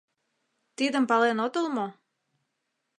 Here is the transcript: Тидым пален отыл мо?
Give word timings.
Тидым 0.77 1.03
пален 1.09 1.37
отыл 1.45 1.65
мо? 1.75 1.87